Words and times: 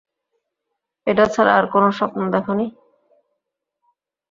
এটা 1.07 1.25
ছাড়া 1.25 1.51
আর 1.57 1.65
কোনো 1.65 1.87
স্বপ্ন 1.91 2.19
দেখ 2.33 2.45
নি? 2.49 2.65